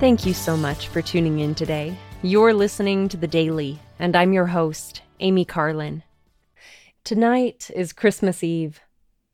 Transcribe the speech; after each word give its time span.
Thank 0.00 0.24
you 0.24 0.32
so 0.32 0.56
much 0.56 0.86
for 0.86 1.02
tuning 1.02 1.40
in 1.40 1.56
today. 1.56 1.92
You're 2.22 2.54
listening 2.54 3.08
to 3.08 3.16
The 3.16 3.26
Daily, 3.26 3.80
and 3.98 4.14
I'm 4.14 4.32
your 4.32 4.46
host, 4.46 5.02
Amy 5.18 5.44
Carlin. 5.44 6.04
Tonight 7.02 7.68
is 7.74 7.92
Christmas 7.92 8.44
Eve. 8.44 8.80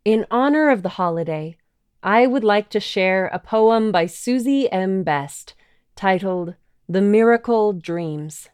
In 0.07 0.25
honor 0.31 0.71
of 0.71 0.83
the 0.83 0.97
holiday, 1.01 1.59
I 2.03 2.27
would 2.27 2.45
like 2.45 2.71
to 2.71 2.81
share 2.81 3.27
a 3.27 3.39
poem 3.39 3.93
by 3.93 4.07
Susie 4.07 4.73
M. 4.73 5.03
Best 5.03 5.53
titled 5.97 6.55
The 6.89 7.03
Miracle 7.03 7.75
Dreams. 7.75 8.49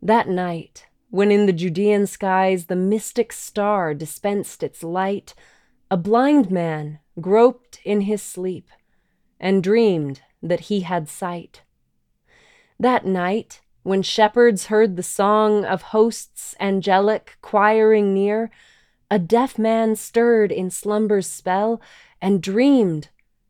That 0.00 0.30
night, 0.30 0.86
when 1.10 1.30
in 1.30 1.44
the 1.44 1.52
Judean 1.52 2.06
skies 2.06 2.66
the 2.66 2.74
mystic 2.74 3.34
star 3.34 3.92
dispensed 3.92 4.62
its 4.62 4.82
light, 4.82 5.34
a 5.90 5.98
blind 5.98 6.50
man 6.50 7.00
groped 7.20 7.80
in 7.84 8.00
his 8.02 8.22
sleep 8.22 8.70
and 9.38 9.62
dreamed 9.62 10.22
that 10.42 10.60
he 10.60 10.80
had 10.80 11.08
sight. 11.08 11.62
That 12.78 13.04
night, 13.04 13.60
when 13.82 14.02
shepherds 14.02 14.66
heard 14.66 14.96
the 14.96 15.02
song 15.02 15.64
of 15.64 15.82
hosts 15.82 16.54
angelic 16.60 17.36
choiring 17.44 18.14
near, 18.14 18.50
a 19.10 19.18
deaf 19.18 19.58
man 19.58 19.96
stirred 19.96 20.52
in 20.52 20.70
slumber's 20.70 21.26
spell 21.26 21.80
and 22.22 22.42
dreamed 22.42 23.08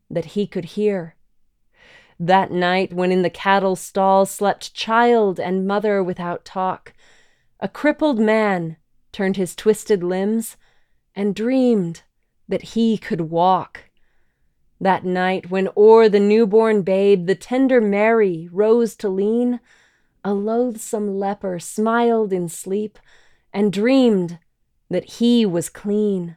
that 0.09 0.25
he 0.25 0.47
could 0.47 0.65
hear. 0.65 1.15
That 2.19 2.51
night, 2.51 2.93
when 2.93 3.11
in 3.11 3.21
the 3.21 3.29
cattle 3.29 3.75
stall 3.75 4.25
slept 4.25 4.73
child 4.73 5.39
and 5.39 5.67
mother 5.67 6.03
without 6.03 6.45
talk, 6.45 6.93
a 7.59 7.67
crippled 7.67 8.19
man 8.19 8.77
turned 9.11 9.37
his 9.37 9.55
twisted 9.55 10.03
limbs 10.03 10.57
and 11.15 11.35
dreamed 11.35 12.03
that 12.47 12.61
he 12.61 12.97
could 12.97 13.21
walk. 13.21 13.90
That 14.81 15.05
night, 15.05 15.51
when 15.51 15.69
o'er 15.77 16.09
the 16.09 16.19
newborn 16.19 16.81
babe 16.81 17.27
the 17.27 17.35
tender 17.35 17.79
Mary 17.79 18.49
rose 18.51 18.95
to 18.95 19.09
lean, 19.09 19.59
a 20.23 20.33
loathsome 20.33 21.19
leper 21.19 21.59
smiled 21.59 22.33
in 22.33 22.49
sleep 22.49 22.97
and 23.53 23.71
dreamed 23.71 24.39
that 24.89 25.05
he 25.05 25.45
was 25.45 25.69
clean. 25.69 26.35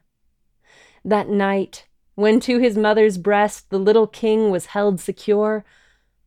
That 1.03 1.31
night, 1.31 1.87
when 2.17 2.39
to 2.41 2.59
his 2.59 2.77
mother's 2.77 3.17
breast 3.17 3.71
the 3.71 3.79
little 3.79 4.07
king 4.07 4.51
was 4.51 4.67
held 4.67 5.01
secure, 5.01 5.65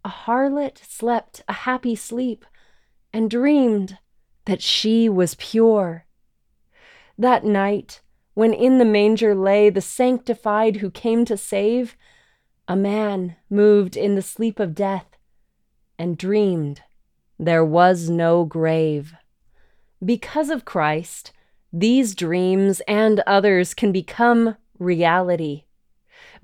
a 0.04 0.10
harlot 0.10 0.80
slept 0.80 1.44
a 1.48 1.54
happy 1.54 1.96
sleep 1.96 2.46
and 3.14 3.30
dreamed 3.30 4.00
that 4.46 4.64
she 4.64 5.08
was 5.08 5.36
pure. 5.36 6.06
That 7.16 7.44
night, 7.44 8.02
when 8.38 8.54
in 8.54 8.78
the 8.78 8.86
manger 8.86 9.34
lay 9.34 9.68
the 9.68 9.82
sanctified 9.82 10.76
who 10.76 10.92
came 10.92 11.26
to 11.26 11.36
save, 11.36 11.98
a 12.68 12.76
man 12.76 13.36
moved 13.50 13.98
in 13.98 14.14
the 14.14 14.22
sleep 14.22 14.60
of 14.60 14.76
death 14.76 15.18
and 15.98 16.20
dreamed 16.20 16.82
there 17.40 17.66
was 17.66 18.12
no 18.12 18.46
grave. 18.46 19.16
Because 20.06 20.52
of 20.52 20.66
Christ, 20.66 21.32
these 21.74 22.14
dreams 22.14 22.80
and 22.82 23.22
others 23.26 23.74
can 23.74 23.92
become 23.92 24.56
reality. 24.78 25.64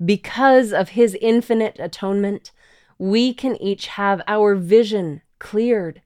Because 0.04 0.72
of 0.72 0.88
his 0.88 1.16
infinite 1.20 1.76
atonement, 1.78 2.50
we 2.98 3.32
can 3.32 3.54
each 3.62 3.86
have 3.86 4.20
our 4.26 4.56
vision 4.56 5.22
cleared, 5.38 6.02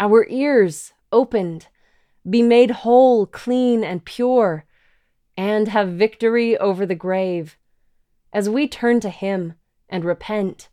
our 0.00 0.26
ears 0.28 0.92
opened, 1.12 1.68
be 2.28 2.42
made 2.42 2.72
whole, 2.82 3.26
clean, 3.26 3.84
and 3.84 4.04
pure, 4.04 4.64
and 5.36 5.68
have 5.68 5.88
victory 5.88 6.56
over 6.58 6.84
the 6.84 6.94
grave. 6.94 7.56
As 8.32 8.48
we 8.48 8.68
turn 8.68 9.00
to 9.00 9.10
Him 9.10 9.54
and 9.88 10.04
repent, 10.04 10.68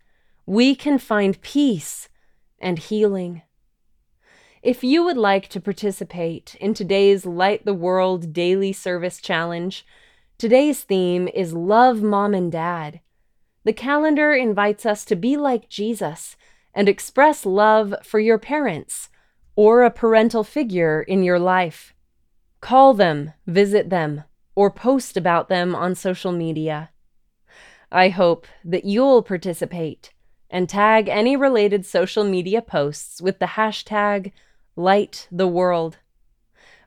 we 0.46 0.76
can 0.76 0.98
find 0.98 1.42
peace 1.42 2.10
and 2.60 2.80
healing. 2.80 3.42
If 4.64 4.84
you 4.84 5.04
would 5.04 5.18
like 5.18 5.50
to 5.50 5.62
participate 5.62 6.56
in 6.60 6.74
today's 6.74 7.26
Light 7.26 7.66
the 7.66 7.74
World 7.74 8.34
Daily 8.34 8.74
Service 8.74 9.22
Challenge, 9.22 9.86
today's 10.38 10.84
theme 10.84 11.28
is 11.28 11.54
Love 11.54 12.02
Mom 12.02 12.34
and 12.34 12.52
Dad. 12.52 13.02
The 13.64 13.74
calendar 13.74 14.34
invites 14.34 14.86
us 14.86 15.06
to 15.06 15.16
be 15.16 15.38
like 15.38 15.70
Jesus 15.70 16.36
and 16.74 16.88
express 16.88 17.46
love 17.46 17.94
for 18.04 18.20
your 18.20 18.38
parents 18.38 19.10
or 19.56 19.84
a 19.84 19.92
parental 19.92 20.44
figure 20.44 21.02
in 21.02 21.24
your 21.24 21.40
life. 21.40 21.94
Call 22.62 22.94
them, 22.94 23.34
visit 23.46 23.90
them, 23.90 24.24
or 24.58 24.72
post 24.72 25.16
about 25.16 25.50
them 25.50 25.76
on 25.76 25.94
social 25.94 26.32
media. 26.32 26.90
I 27.92 28.10
hope 28.10 28.48
that 28.66 28.86
you'll 28.86 29.22
participate 29.22 30.12
and 30.50 30.68
tag 30.68 31.08
any 31.08 31.36
related 31.36 31.86
social 31.86 32.24
media 32.24 32.64
posts 32.64 33.22
with 33.22 33.38
the 33.38 33.46
hashtag 33.46 34.32
LightTheWorld. 34.76 35.98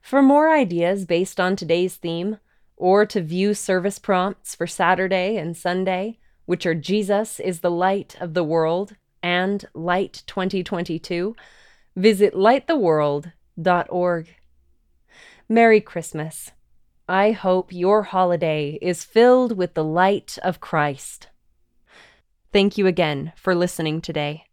For 0.03 0.21
more 0.21 0.51
ideas 0.51 1.07
based 1.07 1.39
on 1.39 1.55
today's 1.55 1.95
theme, 1.95 2.39
or 2.77 3.07
to 3.07 3.23
view 3.23 3.55
service 3.55 4.01
prompts 4.01 4.57
for 4.57 4.67
Saturday 4.67 5.37
and 5.37 5.57
Sunday, 5.57 6.19
which 6.47 6.67
are 6.67 6.75
Jesus 6.75 7.39
is 7.39 7.61
the 7.61 7.71
Light 7.71 8.17
of 8.21 8.35
the 8.35 8.43
World 8.43 8.97
and 9.23 9.65
Light 9.75 10.25
2022, 10.27 11.37
Visit 11.95 12.35
lighttheworld.org. 12.35 14.35
Merry 15.49 15.81
Christmas. 15.81 16.51
I 17.11 17.33
hope 17.33 17.73
your 17.73 18.05
holiday 18.05 18.79
is 18.81 19.03
filled 19.03 19.59
with 19.59 19.75
the 19.75 19.83
light 19.83 20.39
of 20.45 20.61
Christ. 20.61 21.27
Thank 22.53 22.79
you 22.79 22.87
again 22.87 23.33
for 23.35 23.53
listening 23.53 24.01
today. 24.01 24.45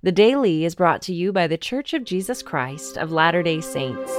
The 0.00 0.12
Daily 0.12 0.64
is 0.64 0.76
brought 0.76 1.02
to 1.02 1.12
you 1.12 1.32
by 1.32 1.48
The 1.48 1.58
Church 1.58 1.92
of 1.94 2.04
Jesus 2.04 2.40
Christ 2.40 2.96
of 2.96 3.10
Latter 3.10 3.42
day 3.42 3.60
Saints. 3.60 4.12